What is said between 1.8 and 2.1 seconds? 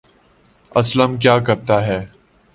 ہے